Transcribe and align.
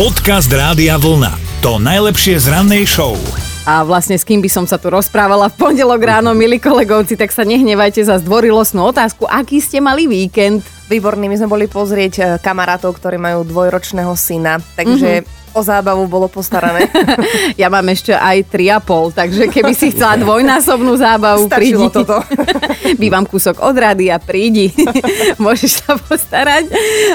Podcast 0.00 0.48
Rádia 0.48 0.96
Vlna. 0.96 1.60
To 1.60 1.76
najlepšie 1.76 2.40
z 2.40 2.48
rannej 2.48 2.88
show. 2.88 3.20
A 3.68 3.84
vlastne 3.84 4.16
s 4.16 4.24
kým 4.24 4.40
by 4.40 4.48
som 4.48 4.64
sa 4.64 4.80
tu 4.80 4.88
rozprávala 4.88 5.52
v 5.52 5.60
pondelok 5.60 6.00
ráno, 6.00 6.32
milí 6.32 6.56
kolegovci, 6.56 7.20
tak 7.20 7.28
sa 7.28 7.44
nehnevajte 7.44 8.08
za 8.08 8.16
zdvorilostnú 8.16 8.80
otázku. 8.80 9.28
Aký 9.28 9.60
ste 9.60 9.76
mali 9.84 10.08
víkend? 10.08 10.64
Výborný, 10.88 11.28
my 11.28 11.36
sme 11.36 11.52
boli 11.52 11.68
pozrieť 11.68 12.14
e, 12.16 12.22
kamarátov, 12.40 12.96
ktorí 12.96 13.20
majú 13.20 13.44
dvojročného 13.44 14.16
syna, 14.16 14.56
takže 14.72 15.20
mm-hmm 15.20 15.39
o 15.54 15.60
zábavu 15.62 16.06
bolo 16.06 16.26
postarané. 16.30 16.86
ja 17.60 17.66
mám 17.66 17.84
ešte 17.90 18.14
aj 18.14 18.46
3,5, 18.50 19.18
takže 19.18 19.42
keby 19.50 19.72
si 19.74 19.90
chcela 19.92 20.14
dvojnásobnú 20.24 20.94
zábavu, 20.96 21.46
Stačilo 21.50 21.90
prídi. 21.90 21.96
toto. 22.02 22.16
Bývam 23.02 23.24
kúsok 23.26 23.62
od 23.62 23.76
rady 23.76 24.10
a 24.10 24.18
prídi. 24.18 24.70
Môžeš 25.42 25.84
sa 25.84 25.98
postarať. 25.98 26.70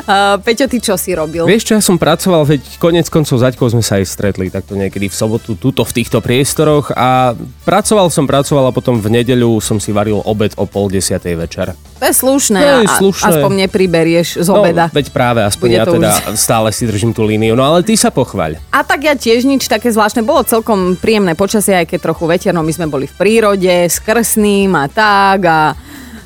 Uh, 0.06 0.38
Peťo, 0.44 0.68
ty 0.68 0.78
čo 0.80 0.96
si 0.96 1.16
robil? 1.16 1.48
Vieš 1.48 1.64
čo, 1.68 1.74
ja 1.78 1.84
som 1.84 2.00
pracoval, 2.00 2.44
veď 2.48 2.62
konec 2.80 3.08
koncov 3.12 3.40
zaďkou 3.42 3.68
sme 3.72 3.84
sa 3.84 4.00
aj 4.00 4.06
stretli 4.08 4.48
takto 4.52 4.76
niekedy 4.76 5.08
v 5.12 5.16
sobotu, 5.16 5.56
tuto 5.56 5.84
v 5.84 5.92
týchto 5.92 6.20
priestoroch 6.20 6.92
a 6.95 7.34
pracoval 7.64 8.08
som, 8.12 8.28
pracoval 8.28 8.70
a 8.70 8.76
potom 8.76 9.00
v 9.00 9.22
nedeľu 9.22 9.59
som 9.59 9.80
si 9.80 9.92
varil 9.92 10.23
obed 10.23 10.56
o 10.59 10.67
pol 10.67 10.92
desiatej 10.92 11.36
večer. 11.36 11.67
To 12.00 12.04
je 12.04 12.16
slušné. 12.16 12.59
To 12.59 12.81
je 12.84 12.90
slušné. 13.00 13.31
Aspoň 13.40 13.52
nepriberieš 13.67 14.44
z 14.44 14.48
no, 14.52 14.59
obeda. 14.59 14.92
No, 14.92 14.95
veď 14.95 15.08
práve, 15.16 15.40
aspoň 15.48 15.67
Bude 15.72 15.80
ja 15.80 15.86
teda 15.88 16.12
už... 16.12 16.36
stále 16.36 16.67
si 16.76 16.84
držím 16.84 17.16
tú 17.16 17.23
líniu. 17.23 17.56
No 17.56 17.64
ale 17.64 17.88
ty 17.88 17.95
sa 17.95 18.12
pochvaľ. 18.26 18.58
A 18.74 18.82
tak 18.82 19.06
ja 19.06 19.14
tiež 19.14 19.46
nič 19.46 19.70
také 19.70 19.94
zvláštne. 19.94 20.26
Bolo 20.26 20.42
celkom 20.42 20.98
príjemné 20.98 21.38
počasie, 21.38 21.78
aj 21.78 21.94
keď 21.94 22.10
trochu 22.10 22.26
veterno. 22.26 22.66
My 22.66 22.74
sme 22.74 22.90
boli 22.90 23.06
v 23.06 23.14
prírode, 23.14 23.86
s 23.86 24.02
krsným 24.02 24.74
a 24.74 24.90
tak 24.90 25.46
a 25.46 25.78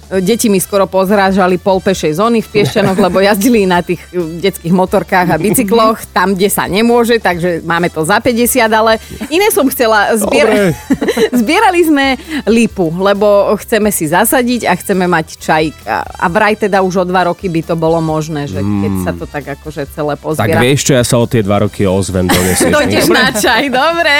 Deti 0.10 0.50
mi 0.50 0.58
skoro 0.58 0.90
pozrážali 0.90 1.62
pol 1.62 1.78
pešej 1.78 2.18
zóny 2.18 2.42
v 2.42 2.50
Piešťanoch, 2.50 2.98
lebo 2.98 3.22
jazdili 3.22 3.70
na 3.70 3.86
tých 3.86 4.02
detských 4.42 4.74
motorkách 4.74 5.28
a 5.30 5.38
bicykloch, 5.38 6.02
tam, 6.10 6.34
kde 6.34 6.50
sa 6.50 6.66
nemôže, 6.66 7.22
takže 7.22 7.62
máme 7.62 7.94
to 7.94 8.02
za 8.02 8.18
50, 8.18 8.66
ale 8.74 8.98
iné 9.30 9.54
som 9.54 9.70
chcela 9.70 10.18
zbierať. 10.18 10.74
Zbierali 11.42 11.82
sme 11.86 12.06
lipu, 12.50 12.90
lebo 12.90 13.54
chceme 13.62 13.94
si 13.94 14.10
zasadiť 14.10 14.66
a 14.66 14.74
chceme 14.74 15.06
mať 15.06 15.38
čajík. 15.38 15.78
A 15.94 16.26
vraj 16.26 16.58
teda 16.58 16.82
už 16.82 17.02
o 17.02 17.06
dva 17.06 17.30
roky 17.30 17.46
by 17.46 17.62
to 17.62 17.78
bolo 17.78 18.02
možné, 18.02 18.50
že 18.50 18.66
keď 18.66 18.94
sa 19.06 19.12
to 19.14 19.30
tak 19.30 19.46
akože 19.62 19.86
celé 19.94 20.18
pozbiera. 20.18 20.58
Tak 20.58 20.66
vieš 20.66 20.90
čo, 20.90 20.98
ja 20.98 21.06
sa 21.06 21.22
o 21.22 21.30
tie 21.30 21.46
dva 21.46 21.70
roky 21.70 21.86
ozvem, 21.86 22.26
donesieš. 22.26 22.74
Dojdeš 22.82 23.06
na 23.14 23.30
čaj, 23.30 23.70
dobre. 23.70 24.16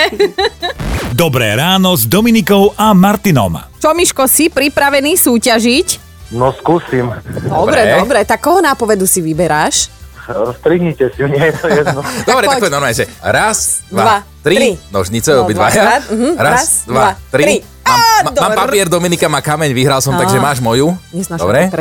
Dobré 1.18 1.58
ráno 1.58 1.98
s 1.98 2.06
Dominikou 2.06 2.78
a 2.78 2.94
Martinom. 2.94 3.58
Čo, 3.80 3.96
Miško, 3.96 4.28
si 4.28 4.52
pripravený 4.52 5.16
súťažiť? 5.16 5.79
No 6.30 6.54
skúsim. 6.54 7.10
Dobre, 7.50 7.82
dobre. 7.82 7.82
dobre. 8.06 8.20
Tak 8.22 8.38
koho 8.38 8.62
nápovedu 8.62 9.10
si 9.10 9.22
vyberáš? 9.22 9.90
Rozstrihnite 10.30 11.10
si, 11.18 11.26
nie 11.26 11.42
je 11.42 11.54
to 11.58 11.68
jedno. 11.74 12.06
dobre, 12.30 12.46
tak 12.46 12.62
poď 12.62 12.72
normálne, 12.78 12.94
že 12.94 13.10
raz, 13.18 13.82
dva, 13.90 14.04
dva 14.06 14.18
tri, 14.46 14.56
tri. 14.62 14.70
nožnice 14.94 15.34
no, 15.34 15.42
obidvaja. 15.42 16.06
Uh-huh. 16.06 16.38
Raz, 16.38 16.46
raz, 16.46 16.68
dva, 16.86 17.08
tri. 17.34 17.44
tri. 17.44 17.56
Mám, 17.90 18.38
mám 18.38 18.54
papier, 18.54 18.86
Dominika 18.86 19.26
má 19.26 19.42
kameň, 19.42 19.74
vyhral 19.74 19.98
som, 19.98 20.14
no. 20.14 20.22
takže 20.22 20.38
máš 20.38 20.62
moju. 20.62 20.94
Dobre? 21.34 21.74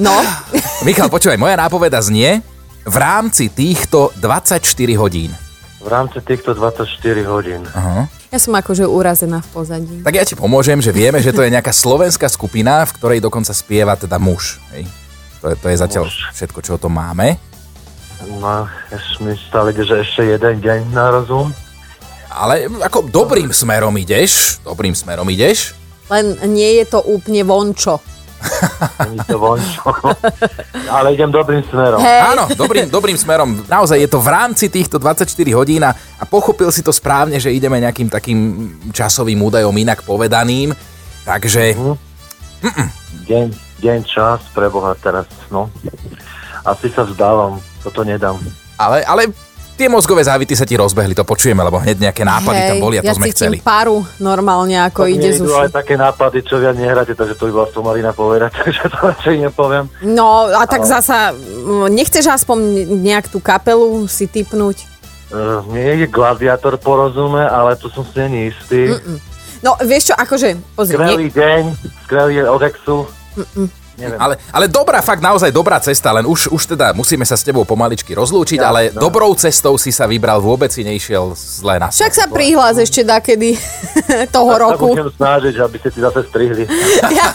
No. 0.00 0.16
Michal, 0.88 1.12
počúvaj, 1.12 1.36
moja 1.36 1.60
nápoveda 1.60 2.00
znie 2.00 2.40
v 2.88 2.96
rámci 2.96 3.52
týchto 3.52 4.08
24 4.16 4.64
hodín. 4.96 5.36
V 5.84 5.88
rámci 5.92 6.24
týchto 6.24 6.56
24 6.56 6.88
hodín. 7.28 7.68
Uh-huh. 7.68 8.08
Ja 8.26 8.38
som 8.42 8.58
akože 8.58 8.82
urazená 8.90 9.38
v 9.38 9.48
pozadí. 9.54 9.96
Tak 10.02 10.14
ja 10.14 10.24
ti 10.26 10.34
pomôžem, 10.34 10.82
že 10.82 10.90
vieme, 10.90 11.22
že 11.22 11.30
to 11.30 11.46
je 11.46 11.54
nejaká 11.54 11.70
slovenská 11.70 12.26
skupina, 12.26 12.82
v 12.82 12.94
ktorej 12.98 13.18
dokonca 13.22 13.54
spieva 13.54 13.94
teda 13.94 14.18
muž. 14.18 14.58
Hej. 14.74 14.90
To, 15.44 15.52
je, 15.52 15.56
to 15.56 15.66
je 15.70 15.76
zatiaľ 15.78 16.04
muž. 16.10 16.34
všetko, 16.34 16.58
čo 16.58 16.70
o 16.74 16.82
tom 16.82 16.98
máme. 16.98 17.38
No, 18.40 18.66
mi 19.22 19.36
stále 19.36 19.76
že 19.76 20.02
ešte 20.02 20.24
jeden 20.24 20.58
deň 20.58 20.90
na 20.90 21.12
rozum. 21.14 21.54
Ale 22.32 22.66
ako 22.82 23.08
dobrým 23.08 23.48
smerom 23.54 23.94
ideš, 23.96 24.58
dobrým 24.66 24.92
smerom 24.92 25.28
ideš. 25.30 25.76
Len 26.10 26.34
nie 26.50 26.82
je 26.82 26.84
to 26.90 27.00
úplne 27.06 27.46
vončo. 27.46 28.02
Není 29.08 29.18
to 29.26 29.38
vončo. 29.38 29.90
Ale 30.90 31.14
idem 31.14 31.30
dobrým 31.32 31.62
smerom. 31.66 32.00
Hey. 32.00 32.32
Áno, 32.34 32.48
dobrým, 32.54 32.86
dobrým 32.90 33.18
smerom. 33.18 33.64
Naozaj 33.66 33.98
je 34.02 34.08
to 34.10 34.18
v 34.22 34.28
rámci 34.28 34.66
týchto 34.68 34.98
24 34.98 35.28
hodín 35.54 35.82
a, 35.84 35.92
a 35.92 36.24
pochopil 36.24 36.70
si 36.72 36.82
to 36.82 36.92
správne, 36.92 37.40
že 37.40 37.52
ideme 37.52 37.80
nejakým 37.80 38.08
takým 38.08 38.38
časovým 38.90 39.38
údajom 39.42 39.74
inak 39.74 40.02
povedaným. 40.02 40.74
Takže... 41.26 41.74
Mm-hmm. 41.74 42.88
Deň, 43.26 43.46
deň, 43.82 43.98
čas 44.06 44.40
pre 44.54 44.70
Boha 44.70 44.94
teraz, 44.98 45.26
no. 45.50 45.68
Asi 46.66 46.90
sa 46.90 47.06
vzdávam, 47.06 47.62
toto 47.82 48.02
nedám. 48.02 48.38
Ale, 48.78 49.02
ale 49.06 49.30
tie 49.76 49.92
mozgové 49.92 50.24
závity 50.24 50.56
sa 50.56 50.64
ti 50.64 50.74
rozbehli, 50.74 51.12
to 51.12 51.22
počujeme, 51.22 51.60
lebo 51.60 51.76
hneď 51.76 52.10
nejaké 52.10 52.24
nápady 52.24 52.60
Hej, 52.64 52.68
tam 52.72 52.76
boli 52.80 52.96
a 52.96 53.04
to 53.04 53.12
ja 53.12 53.14
sme 53.14 53.28
chceli. 53.30 53.56
paru 53.60 54.00
normálne, 54.18 54.80
ako 54.80 55.04
tak 55.04 55.12
ide 55.12 55.30
z 55.36 55.44
uši. 55.44 55.68
aj 55.68 55.70
také 55.70 55.94
nápady, 56.00 56.38
čo 56.42 56.56
ja 56.58 56.72
nehráte, 56.72 57.12
takže 57.12 57.36
to 57.36 57.46
by 57.46 57.52
bola 57.52 57.68
Somalina 57.70 58.10
povedať, 58.16 58.50
takže 58.64 58.88
to 58.88 58.98
radšej 59.04 59.36
nepoviem. 59.46 59.84
No 60.02 60.48
a 60.48 60.64
tak 60.64 60.88
Ale... 60.88 60.90
zasa, 60.90 61.36
nechceš 61.92 62.24
aspoň 62.24 62.88
nejak 63.04 63.28
tú 63.28 63.38
kapelu 63.38 64.08
si 64.08 64.24
typnúť? 64.24 64.88
Uh, 65.26 65.60
nie 65.74 66.02
je 66.02 66.06
gladiátor 66.08 66.78
porozume, 66.80 67.44
ale 67.44 67.76
tu 67.76 67.92
som 67.92 68.06
si 68.06 68.16
není 68.16 68.54
istý. 68.54 68.94
Mm-mm. 68.94 69.18
No 69.60 69.74
vieš 69.82 70.12
čo, 70.12 70.14
akože, 70.14 70.54
pozri. 70.78 70.94
Skvelý 70.94 71.28
nie... 71.28 71.34
deň, 71.34 71.62
skvelý 72.06 72.32
je 72.40 72.44
Odexu. 72.46 72.96
Mm-mm. 73.36 73.85
Neviem. 73.96 74.20
Ale, 74.20 74.34
ale 74.52 74.66
dobrá, 74.68 75.00
fakt 75.00 75.24
naozaj 75.24 75.48
dobrá 75.48 75.80
cesta, 75.80 76.12
len 76.12 76.28
už, 76.28 76.52
už 76.52 76.76
teda 76.76 76.92
musíme 76.92 77.24
sa 77.24 77.32
s 77.32 77.40
tebou 77.40 77.64
pomaličky 77.64 78.12
rozlúčiť, 78.12 78.60
ja, 78.60 78.68
ale 78.68 78.92
no. 78.92 79.00
dobrou 79.00 79.32
cestou 79.32 79.80
si 79.80 79.88
sa 79.88 80.04
vybral, 80.04 80.36
vôbec 80.44 80.68
si 80.68 80.84
nešiel 80.84 81.32
zle 81.32 81.80
na 81.80 81.88
Však 81.88 82.12
sa 82.12 82.28
prihlás 82.28 82.76
ešte 82.76 83.00
dakedy 83.00 83.56
toho 84.36 84.52
tak 84.52 84.62
roku. 84.68 84.92
Tak 84.92 85.16
snažiť, 85.16 85.54
aby 85.64 85.76
ste 85.80 85.90
si 85.96 86.00
zase 86.04 86.20
strihli. 86.28 86.68
ja, 87.18 87.32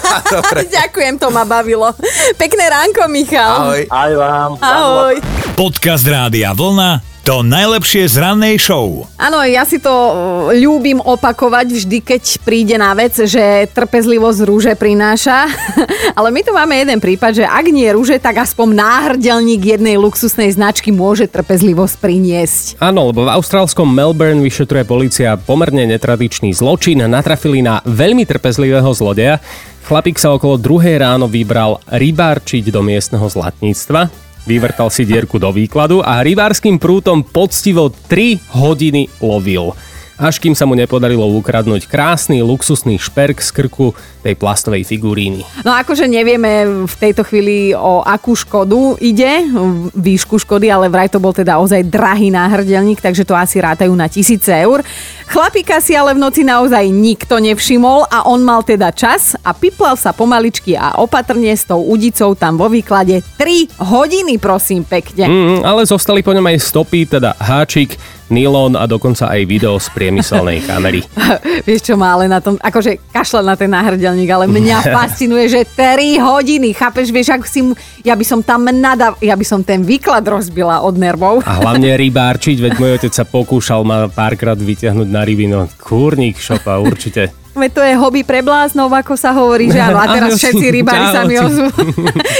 ďakujem, 0.85 1.17
to 1.17 1.33
ma 1.33 1.41
bavilo. 1.49 1.89
Pekné 2.37 2.69
ránko, 2.69 3.09
Michal. 3.09 3.73
Ahoj. 3.73 3.81
Aj 3.89 4.11
vám. 4.13 4.51
Ahoj. 4.61 5.15
Podcast 5.57 6.05
Rádia 6.05 6.53
Vlna 6.53 7.11
to 7.21 7.45
najlepšie 7.45 8.09
z 8.09 8.17
rannej 8.17 8.57
show. 8.57 9.05
Áno, 9.21 9.45
ja 9.45 9.61
si 9.61 9.77
to 9.77 9.93
uh, 9.93 10.13
ľúbim 10.57 10.97
opakovať 10.97 11.67
vždy, 11.69 11.97
keď 12.01 12.23
príde 12.41 12.75
na 12.81 12.97
vec, 12.97 13.13
že 13.13 13.69
trpezlivosť 13.69 14.39
rúže 14.41 14.73
prináša. 14.73 15.45
Ale 16.17 16.33
my 16.33 16.41
tu 16.41 16.49
máme 16.49 16.73
jeden 16.73 16.97
prípad, 16.97 17.31
že 17.37 17.45
ak 17.45 17.65
nie 17.69 17.85
rúže, 17.93 18.17
tak 18.17 18.41
aspoň 18.41 18.73
náhrdelník 18.73 19.77
jednej 19.77 20.01
luxusnej 20.01 20.49
značky 20.49 20.89
môže 20.89 21.29
trpezlivosť 21.29 21.95
priniesť. 22.01 22.63
Áno, 22.81 23.13
lebo 23.13 23.29
v 23.29 23.33
austrálskom 23.37 23.85
Melbourne 23.85 24.41
vyšetruje 24.41 24.81
policia 24.89 25.37
pomerne 25.37 25.85
netradičný 25.85 26.57
zločin. 26.57 27.05
Natrafili 27.05 27.61
na 27.61 27.85
veľmi 27.85 28.25
trpezlivého 28.25 28.89
zlodeja. 28.97 29.37
Chlapík 29.85 30.17
sa 30.17 30.33
okolo 30.33 30.57
druhej 30.57 30.97
ráno 30.97 31.29
vybral 31.29 31.85
rybárčiť 31.85 32.73
do 32.73 32.81
miestneho 32.81 33.29
zlatníctva 33.29 34.30
vyvrtal 34.45 34.89
si 34.89 35.05
dierku 35.05 35.37
do 35.37 35.51
výkladu 35.53 36.01
a 36.01 36.25
rybárským 36.25 36.81
prútom 36.81 37.21
poctivo 37.25 37.93
3 37.93 38.57
hodiny 38.57 39.07
lovil 39.21 39.73
až 40.19 40.39
kým 40.39 40.57
sa 40.57 40.67
mu 40.67 40.75
nepodarilo 40.75 41.23
ukradnúť 41.37 41.87
krásny 41.87 42.43
luxusný 42.43 42.99
šperk 42.99 43.39
z 43.39 43.49
krku 43.51 43.95
tej 44.21 44.37
plastovej 44.37 44.85
figuríny. 44.85 45.41
No 45.65 45.73
akože 45.73 46.05
nevieme 46.05 46.85
v 46.85 46.95
tejto 46.95 47.25
chvíli 47.25 47.73
o 47.73 48.05
akú 48.05 48.37
škodu 48.37 49.01
ide, 49.01 49.49
výšku 49.97 50.37
škody, 50.37 50.69
ale 50.69 50.93
vraj 50.93 51.09
to 51.09 51.17
bol 51.17 51.33
teda 51.33 51.57
ozaj 51.57 51.81
drahý 51.89 52.29
náhrdelník, 52.29 53.01
takže 53.01 53.25
to 53.25 53.33
asi 53.33 53.57
rátajú 53.57 53.91
na 53.97 54.05
tisíce 54.05 54.53
eur. 54.53 54.85
Chlapíka 55.25 55.81
si 55.81 55.97
ale 55.97 56.13
v 56.13 56.21
noci 56.21 56.45
naozaj 56.45 56.85
nikto 56.91 57.41
nevšimol 57.41 58.05
a 58.11 58.29
on 58.29 58.45
mal 58.45 58.61
teda 58.61 58.93
čas 58.93 59.33
a 59.41 59.57
piplal 59.57 59.97
sa 59.97 60.13
pomaličky 60.13 60.77
a 60.77 61.01
opatrne 61.01 61.49
s 61.49 61.65
tou 61.65 61.81
udicou 61.81 62.37
tam 62.37 62.61
vo 62.61 62.69
výklade 62.69 63.25
3 63.41 63.81
hodiny, 63.81 64.37
prosím, 64.37 64.85
pekne. 64.85 65.25
Mm, 65.25 65.59
ale 65.65 65.87
zostali 65.89 66.21
po 66.21 66.35
ňom 66.35 66.45
aj 66.45 66.57
stopy, 66.61 67.09
teda 67.09 67.33
háčik, 67.41 67.97
nylon 68.31 68.79
a 68.79 68.87
dokonca 68.87 69.27
aj 69.27 69.43
video 69.43 69.75
z 69.77 69.91
priemyselnej 69.91 70.63
kamery. 70.63 71.03
Vieš 71.67 71.91
čo 71.91 71.93
má 71.99 72.15
ale 72.15 72.31
na 72.31 72.39
tom, 72.39 72.55
akože 72.57 73.11
kašľa 73.11 73.41
na 73.43 73.55
ten 73.59 73.69
náhrdelník, 73.69 74.31
ale 74.31 74.47
mňa 74.47 74.77
fascinuje, 74.95 75.51
že 75.51 75.61
3 75.67 76.17
hodiny, 76.17 76.71
chápeš, 76.71 77.11
vieš, 77.11 77.35
ako 77.35 77.45
si 77.45 77.59
mu, 77.61 77.75
ja 78.01 78.15
by 78.15 78.25
som 78.25 78.39
tam 78.39 78.65
nadav, 78.71 79.19
ja 79.19 79.35
by 79.35 79.45
som 79.45 79.61
ten 79.61 79.83
výklad 79.83 80.23
rozbila 80.23 80.79
od 80.81 80.95
nervov. 80.95 81.43
A 81.43 81.59
hlavne 81.59 81.93
rybárčiť, 82.07 82.57
veď 82.57 82.73
môj 82.79 82.91
otec 83.03 83.13
sa 83.13 83.27
pokúšal 83.27 83.83
ma 83.83 84.07
párkrát 84.07 84.57
vyťahnuť 84.57 85.07
na 85.11 85.21
ryby, 85.27 85.45
no 85.51 85.67
kúrnik 85.77 86.39
šopa, 86.39 86.79
určite. 86.79 87.35
Veď 87.51 87.71
to 87.75 87.81
je 87.83 87.93
hobby 87.99 88.23
pre 88.23 88.39
bláznov, 88.39 88.87
ako 88.95 89.19
sa 89.19 89.35
hovorí, 89.35 89.67
že 89.67 89.83
áno. 89.83 89.99
A 89.99 90.07
teraz 90.07 90.39
všetci 90.39 90.71
rybári 90.71 91.05
sa 91.11 91.27
mi 91.27 91.35
ozvú. 91.35 91.67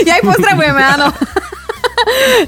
ja 0.08 0.16
ich 0.16 0.24
pozdravujeme, 0.24 0.80
áno. 0.80 1.12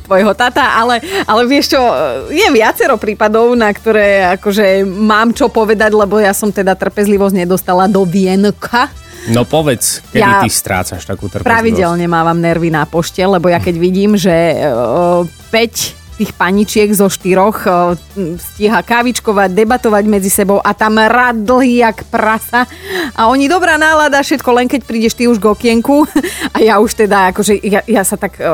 Tvojho 0.08 0.34
tata, 0.34 0.78
ale, 0.80 1.00
ale 1.28 1.42
vieš 1.46 1.78
čo, 1.78 1.82
je 2.30 2.48
viacero 2.54 2.98
prípadov, 2.98 3.54
na 3.58 3.72
ktoré 3.72 4.38
akože 4.40 4.84
mám 4.86 5.32
čo 5.32 5.50
povedať, 5.50 5.92
lebo 5.94 6.18
ja 6.20 6.32
som 6.32 6.50
teda 6.52 6.78
trpezlivosť 6.78 7.36
nedostala 7.46 7.90
do 7.90 8.04
vienka. 8.04 8.90
No 9.32 9.48
povedz, 9.48 10.04
kedy 10.12 10.20
ja 10.20 10.44
ty 10.44 10.52
strácaš 10.52 11.08
takú 11.08 11.32
trpezlivosť? 11.32 11.48
Pravidelne 11.48 12.06
mávam 12.12 12.36
nervy 12.36 12.68
na 12.68 12.84
pošte, 12.84 13.24
lebo 13.24 13.48
ja 13.48 13.64
keď 13.64 13.76
vidím, 13.80 14.20
že 14.20 14.36
5 15.48 16.04
tých 16.14 16.32
paničiek 16.38 16.90
zo 16.94 17.10
štyroch 17.10 17.66
e, 17.66 17.70
stíha 18.38 18.86
kávičkovať, 18.86 19.50
debatovať 19.50 20.04
medzi 20.06 20.30
sebou 20.30 20.62
a 20.62 20.72
tam 20.78 21.02
rad 21.02 21.42
dlhý 21.42 21.82
jak 21.82 22.06
prasa. 22.08 22.70
A 23.18 23.28
oni 23.34 23.50
dobrá 23.50 23.82
nálada, 23.82 24.22
všetko 24.22 24.50
len 24.54 24.70
keď 24.70 24.82
prídeš 24.86 25.18
ty 25.18 25.26
už 25.26 25.42
k 25.42 25.50
okienku. 25.50 26.06
A 26.56 26.62
ja 26.62 26.78
už 26.78 26.94
teda, 26.94 27.34
akože 27.34 27.58
ja, 27.66 27.82
ja 27.90 28.06
sa 28.06 28.14
tak 28.14 28.38
e, 28.38 28.46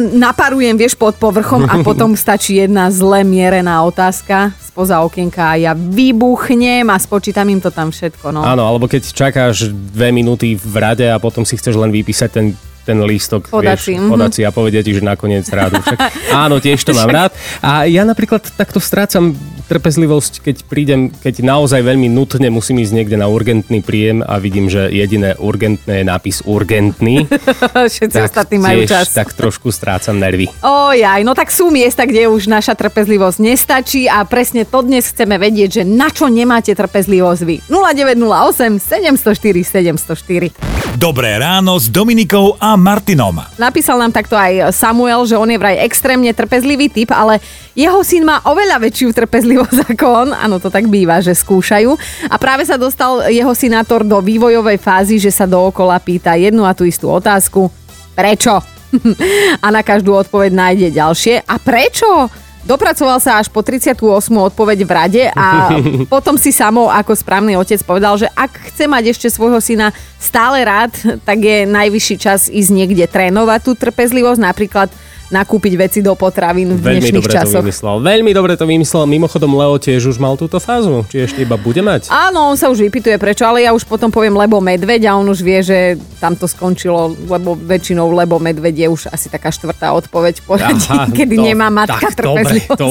naparujem, 0.00 0.74
vieš, 0.80 0.96
pod 0.96 1.16
povrchom 1.20 1.68
a 1.68 1.80
potom 1.88 2.16
stačí 2.16 2.56
jedna 2.56 2.88
zle 2.88 3.20
mierená 3.22 3.84
otázka 3.84 4.56
spoza 4.70 5.02
okienka 5.02 5.52
a 5.52 5.58
ja 5.58 5.72
vybuchnem 5.74 6.86
a 6.88 6.96
spočítam 6.96 7.50
im 7.50 7.60
to 7.60 7.74
tam 7.74 7.90
všetko. 7.90 8.32
No. 8.32 8.46
Áno, 8.46 8.64
alebo 8.64 8.86
keď 8.86 9.12
čakáš 9.12 9.68
dve 9.68 10.14
minúty 10.14 10.54
v 10.54 10.74
rade 10.78 11.04
a 11.04 11.18
potom 11.18 11.42
si 11.42 11.58
chceš 11.58 11.74
len 11.74 11.90
vypísať 11.90 12.30
ten 12.30 12.46
ten 12.84 12.98
lístok, 13.04 13.52
Podací, 13.52 13.94
vieš, 13.94 14.02
mhm. 14.02 14.10
podací 14.10 14.40
a 14.44 14.50
povedia 14.50 14.80
ti, 14.80 14.96
že 14.96 15.02
nakoniec 15.04 15.46
rádu. 15.52 15.80
Však, 15.84 15.98
áno, 16.32 16.58
tiež 16.58 16.80
to 16.82 16.92
mám 16.96 17.10
rád. 17.10 17.30
A 17.60 17.84
ja 17.86 18.02
napríklad 18.02 18.42
takto 18.56 18.80
strácam 18.82 19.36
trpezlivosť, 19.70 20.42
keď 20.42 20.56
prídem, 20.66 21.14
keď 21.14 21.46
naozaj 21.46 21.86
veľmi 21.86 22.10
nutne 22.10 22.50
musím 22.50 22.82
ísť 22.82 22.90
niekde 22.90 23.14
na 23.14 23.30
urgentný 23.30 23.78
príjem 23.86 24.18
a 24.26 24.42
vidím, 24.42 24.66
že 24.66 24.90
jediné 24.90 25.38
urgentné 25.38 26.02
je 26.02 26.04
nápis 26.10 26.42
urgentný. 26.42 27.30
Všetci 27.94 28.18
ostatní 28.18 28.58
majú 28.58 28.82
tiež 28.82 28.90
čas. 28.90 29.14
tak 29.14 29.30
trošku 29.30 29.70
strácam 29.70 30.18
nervy. 30.18 30.50
Ojaj, 30.66 31.22
no 31.22 31.38
tak 31.38 31.54
sú 31.54 31.70
miesta, 31.70 32.02
kde 32.02 32.26
už 32.26 32.50
naša 32.50 32.74
trpezlivosť 32.74 33.38
nestačí 33.38 34.10
a 34.10 34.26
presne 34.26 34.66
to 34.66 34.82
dnes 34.82 35.06
chceme 35.06 35.38
vedieť, 35.38 35.80
že 35.80 35.82
na 35.86 36.10
čo 36.10 36.26
nemáte 36.26 36.74
trpezlivosť 36.74 37.42
vy. 37.46 37.56
0908 37.70 38.82
704 38.82 39.62
704. 39.62 40.79
Dobré 40.98 41.38
ráno 41.38 41.78
s 41.78 41.86
Dominikou 41.86 42.58
a 42.58 42.74
Martinom. 42.74 43.38
Napísal 43.54 44.02
nám 44.02 44.10
takto 44.10 44.34
aj 44.34 44.74
Samuel, 44.74 45.22
že 45.22 45.38
on 45.38 45.46
je 45.46 45.54
vraj 45.54 45.78
extrémne 45.86 46.34
trpezlivý 46.34 46.90
typ, 46.90 47.14
ale 47.14 47.38
jeho 47.78 48.02
syn 48.02 48.26
má 48.26 48.42
oveľa 48.42 48.82
väčšiu 48.82 49.14
trpezlivosť 49.14 49.86
ako 49.94 50.06
on. 50.26 50.28
Áno, 50.34 50.58
to 50.58 50.66
tak 50.66 50.90
býva, 50.90 51.22
že 51.22 51.30
skúšajú. 51.30 51.94
A 52.26 52.34
práve 52.42 52.66
sa 52.66 52.74
dostal 52.74 53.30
jeho 53.30 53.54
synátor 53.54 54.02
do 54.02 54.18
vývojovej 54.18 54.82
fázy, 54.82 55.22
že 55.22 55.30
sa 55.30 55.46
dookola 55.46 56.02
pýta 56.02 56.34
jednu 56.34 56.66
a 56.66 56.74
tú 56.74 56.82
istú 56.82 57.06
otázku. 57.06 57.70
Prečo? 58.18 58.58
a 59.64 59.66
na 59.70 59.86
každú 59.86 60.18
odpoveď 60.18 60.50
nájde 60.50 60.88
ďalšie. 60.90 61.46
A 61.46 61.54
prečo? 61.62 62.26
Dopracoval 62.60 63.18
sa 63.24 63.40
až 63.40 63.48
po 63.48 63.64
38. 63.64 63.96
odpoveď 64.28 64.78
v 64.84 64.90
rade 64.92 65.22
a 65.32 65.74
potom 66.12 66.36
si 66.36 66.52
samou 66.52 66.92
ako 66.92 67.16
správny 67.16 67.56
otec 67.56 67.80
povedal, 67.82 68.20
že 68.20 68.28
ak 68.36 68.72
chce 68.72 68.84
mať 68.84 69.16
ešte 69.16 69.28
svojho 69.32 69.58
syna 69.64 69.96
stále 70.20 70.60
rád, 70.60 70.92
tak 71.24 71.40
je 71.40 71.64
najvyšší 71.64 72.16
čas 72.20 72.52
ísť 72.52 72.70
niekde 72.70 73.04
trénovať 73.08 73.60
tú 73.64 73.72
trpezlivosť, 73.72 74.40
napríklad 74.44 74.92
nakúpiť 75.30 75.72
veci 75.76 75.98
do 75.98 76.12
potravín 76.12 76.74
v 76.74 76.78
Veľmi 76.78 76.86
dnešných 77.00 77.16
dobre 77.16 77.30
to 77.30 77.36
časoch. 77.38 77.62
vymyslel. 77.62 77.96
Veľmi 77.98 78.30
dobre 78.30 78.52
to 78.54 78.64
vymyslel. 78.64 79.04
Mimochodom, 79.06 79.50
Leo 79.52 79.74
tiež 79.76 80.02
už 80.04 80.18
mal 80.18 80.34
túto 80.34 80.58
fázu. 80.58 81.06
Či 81.06 81.24
ešte 81.24 81.38
iba 81.40 81.54
bude 81.54 81.80
mať? 81.80 82.10
Áno, 82.10 82.50
on 82.50 82.56
sa 82.56 82.66
už 82.66 82.82
vypituje 82.82 83.14
prečo, 83.14 83.42
ale 83.42 83.62
ja 83.62 83.70
už 83.70 83.82
potom 83.84 84.08
poviem 84.08 84.34
lebo 84.34 84.58
medveď 84.58 85.06
a 85.06 85.14
on 85.14 85.24
už 85.24 85.40
vie, 85.40 85.58
že 85.60 85.78
tam 86.18 86.34
to 86.34 86.44
skončilo, 86.44 87.14
lebo 87.24 87.54
väčšinou 87.54 88.10
lebo 88.10 88.36
medveď 88.36 88.74
je 88.76 88.88
už 88.88 89.02
asi 89.08 89.26
taká 89.26 89.48
štvrtá 89.48 89.94
odpoveď 89.94 90.42
poradí, 90.42 90.82
kedy 91.16 91.34
to- 91.34 91.46
nemá 91.46 91.70
matka 91.70 92.10
tak, 92.10 92.20
dobre, 92.20 92.42
trpezlivosť. 92.42 92.76
to, 92.76 92.88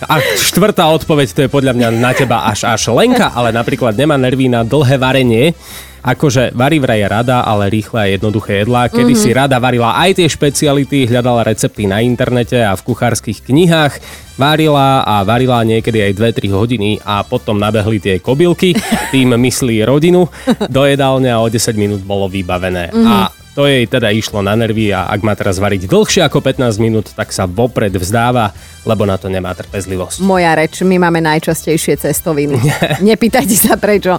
a 0.00 0.14
štvrtá 0.40 0.84
odpoveď, 0.94 1.28
to 1.28 1.40
je 1.42 1.50
podľa 1.50 1.74
mňa 1.74 1.88
na 1.92 2.14
teba 2.14 2.46
až 2.46 2.64
až 2.64 2.88
Lenka, 2.88 3.34
ale 3.34 3.50
napríklad 3.50 3.92
nemá 3.92 4.14
nervy 4.14 4.46
na 4.46 4.62
dlhé 4.62 4.94
varenie. 4.94 5.52
Akože 6.00 6.56
varí 6.56 6.80
vraj 6.80 7.04
rada, 7.04 7.44
ale 7.44 7.68
rýchle 7.68 7.98
a 8.00 8.06
jednoduché 8.08 8.64
jedlá. 8.64 8.88
Kedy 8.88 9.12
Mhm. 9.12 9.20
si 9.20 9.30
rada 9.30 9.60
varila 9.60 9.96
aj 9.96 10.16
tie 10.16 10.28
špeciality, 10.28 11.04
hľadala 11.06 11.44
recepty 11.44 11.84
na 11.84 12.00
internete 12.00 12.56
a 12.56 12.72
v 12.72 12.84
kuchárskych 12.84 13.44
knihách. 13.44 14.00
Varila 14.40 15.04
a 15.04 15.20
varila 15.20 15.60
niekedy 15.60 16.00
aj 16.00 16.12
2-3 16.16 16.48
hodiny 16.48 16.96
a 17.04 17.20
potom 17.20 17.60
nabehli 17.60 18.00
tie 18.00 18.16
kobylky, 18.16 18.72
tým 19.12 19.36
myslí 19.36 19.84
rodinu, 19.84 20.24
do 20.66 20.82
jedálne 20.88 21.28
a 21.28 21.40
o 21.40 21.48
10 21.48 21.76
minút 21.76 22.00
bolo 22.00 22.24
vybavené. 22.26 22.88
Mhm. 22.88 23.04
A 23.04 23.28
to 23.54 23.66
jej 23.66 23.82
teda 23.90 24.14
išlo 24.14 24.46
na 24.46 24.54
nervy 24.54 24.94
a 24.94 25.10
ak 25.10 25.20
má 25.26 25.34
teraz 25.34 25.58
variť 25.58 25.90
dlhšie 25.90 26.22
ako 26.22 26.38
15 26.38 26.78
minút, 26.78 27.10
tak 27.10 27.34
sa 27.34 27.50
vopred 27.50 27.90
vzdáva, 27.90 28.54
lebo 28.86 29.02
na 29.02 29.18
to 29.18 29.26
nemá 29.26 29.50
trpezlivosť. 29.58 30.22
Moja 30.22 30.54
reč, 30.54 30.86
my 30.86 30.96
máme 31.02 31.18
najčastejšie 31.18 31.98
cestoviny. 31.98 32.56
Nepýtajte 33.10 33.56
sa 33.58 33.74
prečo. 33.74 34.14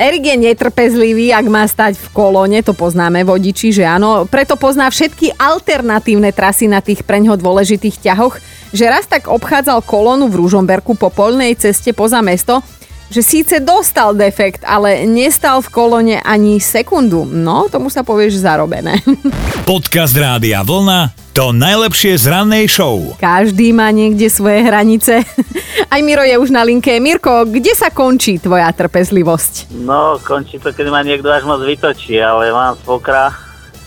Erik 0.00 0.24
je 0.24 0.36
netrpezlivý, 0.40 1.30
ak 1.36 1.46
má 1.52 1.68
stať 1.68 2.00
v 2.00 2.08
kolóne, 2.10 2.64
to 2.64 2.72
poznáme 2.72 3.20
vodiči, 3.22 3.68
že 3.68 3.84
áno. 3.84 4.24
Preto 4.24 4.56
pozná 4.56 4.88
všetky 4.88 5.36
alternatívne 5.36 6.32
trasy 6.32 6.64
na 6.64 6.80
tých 6.80 7.04
preňho 7.04 7.36
dôležitých 7.36 8.00
ťahoch, 8.00 8.40
že 8.72 8.88
raz 8.88 9.04
tak 9.04 9.28
obchádzal 9.28 9.84
kolónu 9.84 10.32
v 10.32 10.40
Ružomberku 10.40 10.96
po 10.96 11.12
polnej 11.12 11.52
ceste 11.58 11.92
poza 11.92 12.24
mesto, 12.24 12.64
že 13.10 13.26
síce 13.26 13.58
dostal 13.58 14.14
defekt, 14.14 14.62
ale 14.62 15.02
nestal 15.02 15.58
v 15.60 15.68
kolóne 15.68 16.16
ani 16.22 16.62
sekundu. 16.62 17.26
No, 17.26 17.66
tomu 17.66 17.90
sa 17.90 18.06
povieš 18.06 18.38
zarobené. 18.38 19.02
Podcast 19.70 20.14
Rádia 20.14 20.62
Vlna 20.62 21.20
to 21.30 21.54
najlepšie 21.54 22.18
z 22.18 22.26
rannej 22.26 22.66
show. 22.66 23.14
Každý 23.18 23.70
má 23.70 23.90
niekde 23.94 24.26
svoje 24.26 24.66
hranice. 24.66 25.22
Aj 25.94 26.00
Miro 26.02 26.26
je 26.26 26.34
už 26.38 26.50
na 26.50 26.66
linke. 26.66 26.98
Mirko, 26.98 27.46
kde 27.46 27.70
sa 27.74 27.90
končí 27.90 28.42
tvoja 28.42 28.66
trpezlivosť? 28.74 29.70
No, 29.82 30.18
končí 30.22 30.58
to, 30.58 30.74
keď 30.74 30.86
ma 30.90 31.06
niekto 31.06 31.30
až 31.30 31.46
moc 31.46 31.62
vytočí, 31.62 32.18
ale 32.18 32.50
mám 32.50 32.74
svokra, 32.82 33.30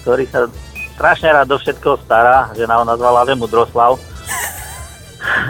ktorý 0.04 0.24
sa 0.32 0.48
strašne 0.96 1.36
rád 1.36 1.52
do 1.52 1.60
všetkoho 1.60 2.00
stará, 2.08 2.48
že 2.56 2.64
ho 2.64 2.86
nazvala 2.88 3.24
Ale 3.28 3.36
Mudroslav. 3.36 4.00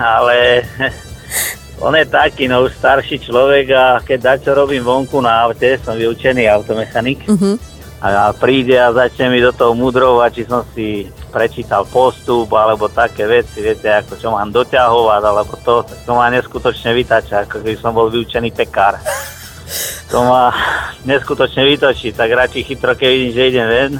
ale 0.02 0.66
on 1.84 1.94
je 2.00 2.08
taký, 2.08 2.48
no 2.48 2.64
už 2.64 2.80
starší 2.80 3.20
človek 3.20 3.66
a 3.76 4.00
keď 4.00 4.40
dačo 4.40 4.56
robím 4.56 4.88
vonku 4.88 5.20
na 5.20 5.44
aute, 5.44 5.76
som 5.84 6.00
vyučený 6.00 6.48
automechanik, 6.48 7.28
a 8.04 8.36
príde 8.36 8.76
a 8.76 8.92
začne 8.92 9.32
mi 9.32 9.40
do 9.40 9.56
toho 9.56 9.72
mudrovať, 9.72 10.32
či 10.36 10.44
som 10.44 10.68
si 10.76 11.08
prečítal 11.32 11.88
postup, 11.88 12.52
alebo 12.52 12.92
také 12.92 13.24
veci, 13.24 13.64
viete, 13.64 13.88
ako 13.88 14.20
čo 14.20 14.28
mám 14.36 14.52
doťahovať, 14.52 15.22
alebo 15.24 15.54
to, 15.64 15.88
to 15.88 16.12
ma 16.12 16.28
neskutočne 16.28 16.92
vytača, 16.92 17.48
ako 17.48 17.64
keby 17.64 17.80
som 17.80 17.96
bol 17.96 18.12
vyučený 18.12 18.52
pekár. 18.52 19.00
To 20.14 20.22
ma 20.30 20.54
neskutočne 21.10 21.66
vytočí, 21.66 22.14
tak 22.14 22.30
radšej 22.30 22.70
chytro, 22.70 22.94
keď 22.94 23.10
vidím, 23.10 23.34
že 23.34 23.50
idem 23.50 23.66
ven, 23.66 23.92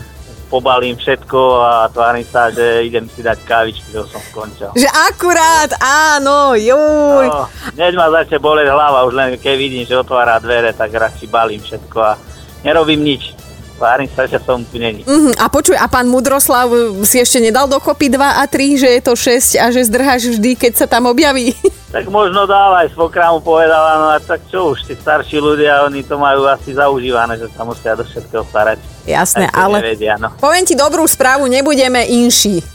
pobalím 0.54 0.94
všetko 0.94 1.42
a 1.66 1.90
tvárim 1.90 2.22
sa, 2.22 2.54
že 2.54 2.86
idem 2.86 3.10
si 3.10 3.26
dať 3.26 3.42
kávičky, 3.42 3.90
že 3.90 4.06
som 4.06 4.22
skončil. 4.30 4.70
Že 4.78 4.86
akurát, 5.10 5.74
áno, 5.82 6.54
juj. 6.54 7.26
No, 7.26 7.50
hneď 7.74 7.98
ma 7.98 8.14
začne 8.14 8.38
boleť 8.38 8.70
hlava, 8.70 9.02
už 9.10 9.18
len 9.18 9.30
keď 9.42 9.56
vidím, 9.58 9.84
že 9.90 9.98
otvára 9.98 10.38
dvere, 10.38 10.70
tak 10.78 10.94
radšej 10.94 11.26
balím 11.34 11.58
všetko 11.58 11.98
a 11.98 12.14
nerobím 12.62 13.02
nič. 13.02 13.34
Tvárim 13.74 14.08
sa, 14.14 14.30
že 14.30 14.38
som 14.40 14.62
tu 14.62 14.78
není. 14.78 15.02
Mhm, 15.04 15.36
A 15.42 15.50
počuj, 15.50 15.74
a 15.76 15.90
pán 15.90 16.06
Mudroslav 16.06 16.70
si 17.04 17.18
ešte 17.18 17.42
nedal 17.42 17.66
dokopy 17.66 18.08
2 18.08 18.42
a 18.42 18.44
3, 18.46 18.78
že 18.78 18.88
je 18.88 19.02
to 19.02 19.14
6 19.18 19.58
a 19.60 19.66
že 19.74 19.90
zdrháš 19.90 20.38
vždy, 20.38 20.56
keď 20.56 20.72
sa 20.78 20.86
tam 20.86 21.10
objaví? 21.10 21.52
Tak 21.94 22.10
možno 22.10 22.50
dáva, 22.50 22.82
aj 22.82 22.98
svokra 22.98 23.30
mu 23.30 23.38
povedala, 23.38 24.02
no 24.02 24.08
a 24.10 24.18
tak 24.18 24.42
čo 24.50 24.74
už, 24.74 24.90
tí 24.90 24.98
starší 24.98 25.38
ľudia, 25.38 25.86
oni 25.86 26.02
to 26.02 26.18
majú 26.18 26.50
asi 26.50 26.74
zaužívané, 26.74 27.38
že 27.38 27.46
sa 27.54 27.62
musia 27.62 27.94
do 27.94 28.02
všetkého 28.02 28.42
starať. 28.50 28.82
Jasné, 29.06 29.46
ale 29.54 29.78
Nevedia, 29.78 30.18
no. 30.18 30.34
poviem 30.42 30.66
ti 30.66 30.74
dobrú 30.74 31.06
správu, 31.06 31.46
nebudeme 31.46 32.02
inší. 32.10 32.66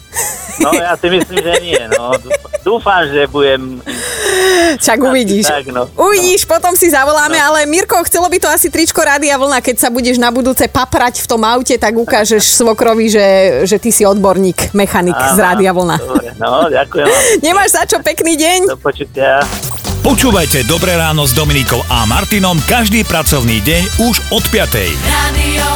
no 0.63 0.71
ja 0.87 0.95
si 0.95 1.11
myslím, 1.11 1.35
že 1.35 1.55
nie, 1.59 1.83
no. 1.99 2.15
Dúfam, 2.63 3.11
že 3.11 3.27
budem... 3.27 3.83
Však 4.79 4.99
uvidíš. 5.03 5.47
Tak, 5.49 5.67
no. 5.73 5.89
Uvidíš, 5.97 6.45
potom 6.45 6.75
si 6.77 6.91
zavoláme, 6.93 7.39
ale 7.39 7.65
Mirko, 7.67 7.99
chcelo 8.07 8.29
by 8.31 8.39
to 8.39 8.49
asi 8.49 8.69
tričko 8.69 9.01
Rádia 9.03 9.39
Vlna, 9.39 9.59
keď 9.65 9.77
sa 9.77 9.89
budeš 9.89 10.21
na 10.21 10.31
budúce 10.31 10.67
paprať 10.69 11.25
v 11.25 11.27
tom 11.27 11.43
aute, 11.43 11.75
tak 11.77 11.95
ukážeš 11.97 12.45
svokrovi, 12.61 13.11
že, 13.11 13.27
že 13.67 13.77
ty 13.81 13.91
si 13.91 14.07
odborník, 14.07 14.75
mechanik 14.77 15.17
z 15.17 15.39
Áno, 15.39 15.45
Rádia 15.45 15.73
Vlna. 15.73 15.97
Dobre, 15.99 16.31
no, 16.39 16.69
ďakujem. 16.69 17.07
Nemáš 17.47 17.75
za 17.75 17.83
čo, 17.89 17.99
pekný 18.03 18.37
deň. 18.39 18.59
Do 18.71 18.79
počutia. 18.79 19.43
Počúvajte 19.99 20.65
Dobré 20.65 20.97
ráno 20.97 21.27
s 21.27 21.37
Dominikou 21.37 21.83
a 21.91 22.07
Martinom 22.09 22.57
každý 22.65 23.05
pracovný 23.05 23.61
deň 23.61 23.83
už 24.09 24.15
od 24.33 24.45
5. 24.47 24.73
Radio 25.05 25.69